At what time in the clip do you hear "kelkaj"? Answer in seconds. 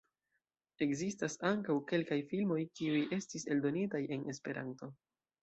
1.91-2.17